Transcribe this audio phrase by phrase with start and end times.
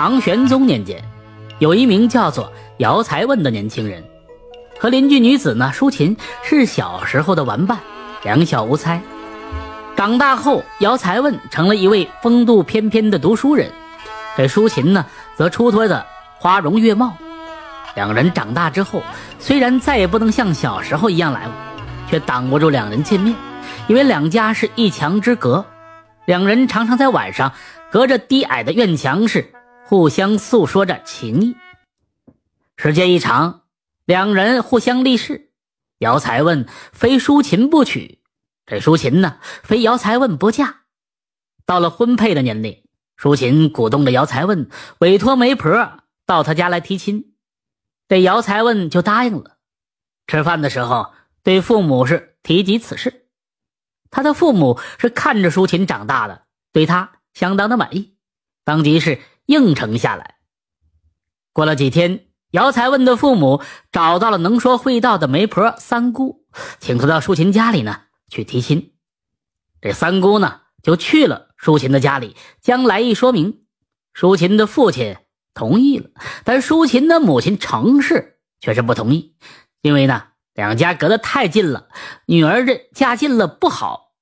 [0.00, 1.04] 唐玄宗年间，
[1.58, 4.02] 有一名叫做姚才问的年轻人，
[4.78, 7.80] 和邻居女子呢舒琴是小时候的玩伴，
[8.22, 9.02] 两小无猜。
[9.96, 13.72] 长大后，姚才问成了一位风度翩翩的读书人，
[14.38, 15.04] 这舒琴呢
[15.36, 16.06] 则出脱的
[16.38, 17.12] 花容月貌。
[17.94, 19.02] 两人长大之后，
[19.38, 21.52] 虽然再也不能像小时候一样来往，
[22.08, 23.36] 却挡不住两人见面，
[23.86, 25.66] 因为两家是一墙之隔，
[26.24, 27.52] 两人常常在晚上
[27.90, 29.52] 隔着低矮的院墙是。
[29.90, 31.56] 互相诉说着情谊。
[32.76, 33.62] 时间一长，
[34.04, 35.50] 两人互相立誓：
[35.98, 38.20] 姚才问非淑琴不娶，
[38.66, 40.82] 这淑琴呢非姚才问不嫁。
[41.66, 42.84] 到了婚配的年龄，
[43.16, 47.34] 淑琴鼓动着姚才问委托媒婆到他家来提亲，
[48.06, 49.56] 这姚才问就答应了。
[50.28, 51.12] 吃饭的时候，
[51.42, 53.26] 对父母是提及此事。
[54.08, 58.14] 他的父母是看着淑琴长大的，对他相当的满意，
[58.62, 59.18] 当即是。
[59.50, 60.36] 应承下来。
[61.52, 66.46] 过了几天，姚才问的父母找到了能说会道的媒婆三姑，
[66.78, 68.94] 请她到淑琴家里呢去提亲。
[69.80, 73.64] 这三姑呢就去了淑琴的家里，将来意说明。
[74.12, 75.16] 淑琴的父亲
[75.52, 76.10] 同意了，
[76.44, 79.36] 但淑琴的母亲程氏却是不同意，
[79.82, 81.88] 因为呢两家隔得太近了，
[82.26, 84.12] 女儿这嫁近了不好。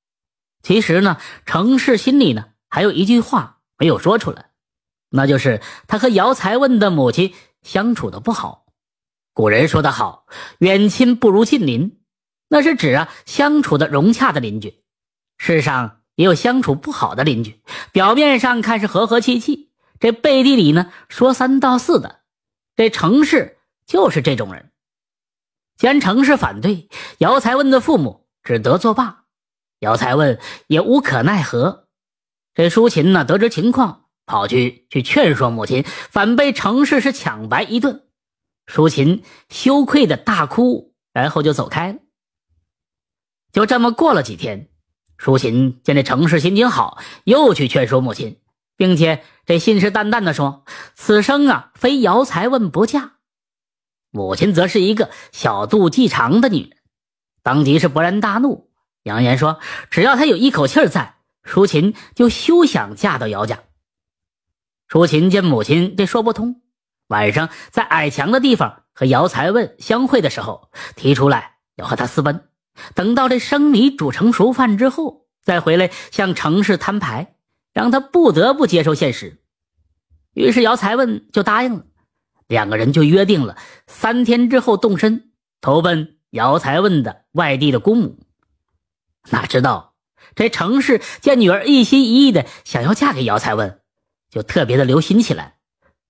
[0.63, 4.48] 其实呢，程氏心里呢还有一句话没有说出来。
[5.11, 8.67] 那就是他和姚才问的母亲相处的不好。
[9.33, 10.27] 古人说的好
[10.59, 12.01] ，“远亲不如近邻”，
[12.49, 14.83] 那是指啊相处的融洽的邻居。
[15.39, 17.61] 世上也有相处不好的邻居，
[17.93, 19.71] 表面上看是和和气气，
[20.01, 22.21] 这背地里呢说三道四的。
[22.75, 24.73] 这程氏就是这种人。
[25.77, 29.25] 既然程氏反对，姚才问的父母只得作罢，
[29.79, 31.87] 姚才问也无可奈何。
[32.55, 34.08] 这淑琴呢得知情况。
[34.29, 38.05] 跑去去劝说母亲，反被程氏是抢白一顿。
[38.67, 41.99] 淑琴羞愧的大哭，然后就走开了。
[43.51, 44.69] 就这么过了几天，
[45.17, 48.39] 淑琴见这程氏心情好，又去劝说母亲，
[48.77, 50.65] 并且这信誓旦旦的说
[50.95, 53.15] ：“此生啊，非姚才问不嫁。”
[54.13, 56.77] 母亲则是一个小肚鸡肠的女人，
[57.43, 58.71] 当即是勃然大怒，
[59.05, 59.59] 扬言说
[59.91, 63.61] ：“只要她有一口气在，淑琴就休想嫁到姚家。”
[64.89, 66.63] 舒琴见母亲这说不通，
[67.09, 72.49] 晚上在矮墙的地方和姚才问相会的时候，提出来要和他私奔。
[72.95, 77.35] 等到这生米煮成熟饭之后，再回来向程氏摊牌，
[77.75, 79.43] 让他不得不接受现实。
[80.33, 81.85] 于是姚才问就答应了，
[82.47, 88.19] 两个人就约定了三天之后动身，投奔姚才问的外地的姑母。
[89.29, 89.97] 哪知道
[90.35, 93.81] 这程氏见女儿一心一意的想要嫁给姚才问。
[94.31, 95.57] 就特别的留心起来，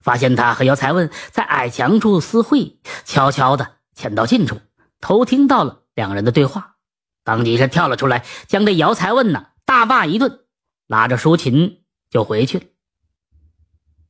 [0.01, 4.61] 发现他和姚才问在矮墙处私会，悄悄的潜到近处，
[5.01, 6.77] 偷听到了两人的对话，
[7.25, 10.41] 当即是跳了出来，将这姚才问呢大骂一顿，
[10.87, 12.65] 拉着淑琴就回去了。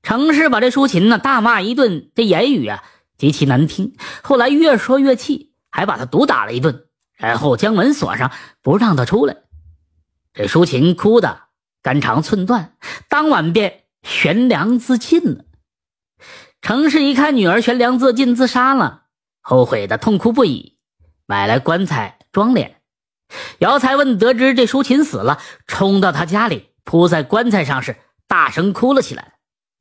[0.02, 2.82] 程氏把这淑琴呢大骂一顿，这言语啊
[3.18, 6.86] 极其难听，后来越说越气，还把他毒打了一顿，
[7.16, 8.30] 然后将门锁上，
[8.62, 9.36] 不让他出来。
[10.32, 11.42] 这淑琴哭的
[11.82, 12.76] 肝肠寸断，
[13.08, 13.84] 当晚便。
[14.08, 15.44] 悬梁自尽了。
[16.62, 19.02] 程氏一看女儿悬梁自尽自杀了，
[19.42, 20.78] 后悔的痛哭不已，
[21.26, 22.76] 买来棺材装殓。
[23.58, 27.96] 姚才问得知这淑琴死了，冲到他家里，扑在棺材上，是
[28.26, 29.34] 大声哭了起来。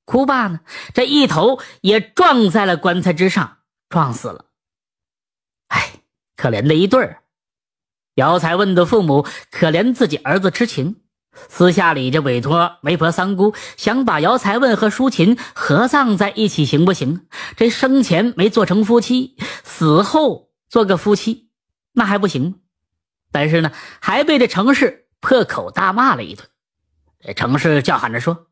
[0.03, 0.59] 哭罢呢，
[0.93, 4.47] 这一头也撞在了棺材之上，撞死了。
[5.69, 6.01] 哎，
[6.35, 7.23] 可怜的一对儿。
[8.15, 10.97] 姚才问的父母可怜自己儿子痴情。
[11.49, 17.27] 私下里这委托媒婆三姑，想把姚才问和淑琴合葬在一起，行不行？
[17.55, 21.49] 这生前没做成夫妻，死后做个夫妻，
[21.93, 22.59] 那还不行？
[23.31, 26.47] 但是呢，还被这程氏破口大骂了一顿。
[27.19, 28.47] 这程氏叫喊着说：“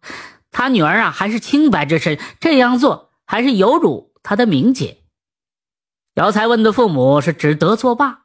[0.52, 5.00] 他女儿啊，还是清白之身，这样做还是有辱他的名节。”
[6.16, 8.22] 姚才问的父母是只得作罢。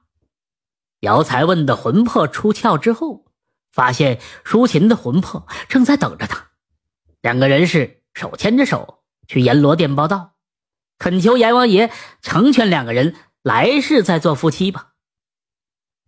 [1.00, 3.29] 姚才问的魂魄出窍之后。
[3.72, 6.48] 发现淑琴的魂魄正在等着他，
[7.20, 10.32] 两个人是手牵着手去阎罗殿报道，
[10.98, 14.88] 恳求阎王爷成全两个人来世再做夫妻吧。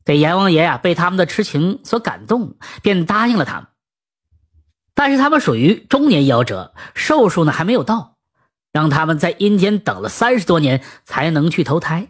[0.05, 3.69] 这阎王爷呀，被他们的痴情所感动，便答应了他们。
[4.95, 8.19] 但是他们属于中年夭折，寿数呢还没有到，
[8.73, 12.09] 让他们在阴间等了三十多年才能去投胎。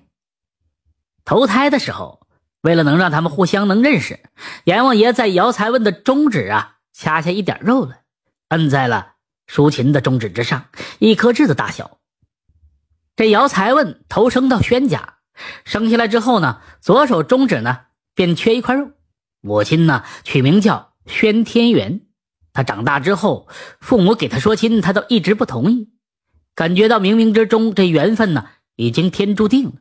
[1.24, 2.21] 投胎的时候。
[2.62, 4.20] 为了能让他们互相能认识，
[4.64, 8.02] 阎王爷在姚才问的中指啊掐下一点肉来，
[8.48, 9.14] 摁在了
[9.46, 10.66] 淑琴的中指之上，
[11.00, 11.98] 一颗痣的大小。
[13.16, 15.14] 这姚才问投生到宣家，
[15.64, 17.80] 生下来之后呢，左手中指呢
[18.14, 18.92] 便缺一块肉，
[19.40, 22.02] 母亲呢取名叫宣天元。
[22.52, 23.48] 他长大之后，
[23.80, 25.90] 父母给他说亲，他都一直不同意，
[26.54, 29.72] 感觉到冥冥之中这缘分呢已经天注定了，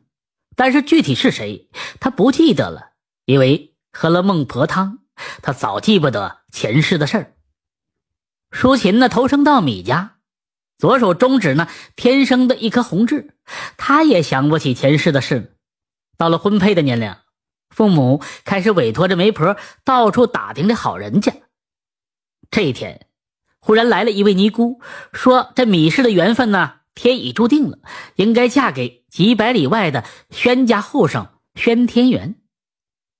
[0.56, 1.68] 但是具体是谁，
[2.00, 2.92] 他不记得了，
[3.24, 4.98] 因为喝了孟婆汤，
[5.42, 7.34] 他早记不得前世的事儿。
[8.50, 10.18] 淑琴呢投生到米家，
[10.78, 13.34] 左手中指呢天生的一颗红痣，
[13.76, 15.56] 他也想不起前世的事。
[16.18, 17.16] 到了婚配的年龄，
[17.70, 21.32] 父母开始委托着媒婆到处打听这好人家。
[22.50, 23.06] 这一天，
[23.58, 24.80] 忽然来了一位尼姑，
[25.14, 27.78] 说：“这米氏的缘分呢，天已注定了，
[28.16, 32.36] 应该嫁给几百里外的宣家后生宣天元。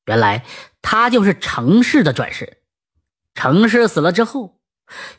[0.07, 0.47] 原来
[0.81, 2.63] 他就是程氏的转世。
[3.35, 4.59] 程氏死了之后，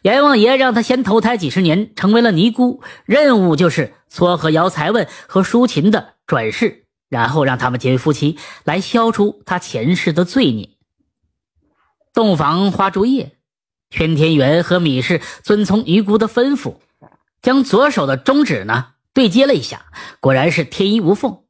[0.01, 10.71] 阎王爷让他先投胎几十年，成为了尼姑，任务就是撮合姚才问和淑琴的转世，然后让他们结为夫妻，来消除他前世的罪孽。
[12.13, 13.37] 洞房花烛夜。”
[13.91, 16.77] 宣天元和米氏遵从尼姑的吩咐，
[17.43, 19.85] 将左手的中指呢对接了一下，
[20.19, 21.43] 果然是天衣无缝。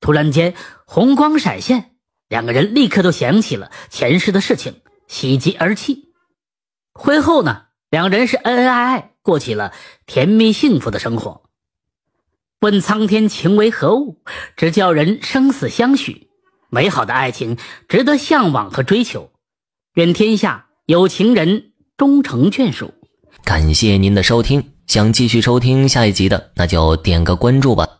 [0.00, 0.54] 突然间
[0.86, 1.96] 红光闪现，
[2.28, 6.12] 两个人立刻都想起了前世的事情，喜极而泣。
[6.92, 9.72] 婚后呢，两人是恩恩爱爱，过起了
[10.06, 11.42] 甜蜜幸福的生活。
[12.60, 14.22] 问苍天情为何物，
[14.56, 16.28] 只叫人生死相许。
[16.70, 17.56] 美好的爱情
[17.88, 19.32] 值得向往和追求。
[19.94, 20.66] 愿天下。
[20.88, 22.94] 有情人终成眷属。
[23.44, 27.97] 感谢您的收听，想继续收听下一集的，那就点个关注吧。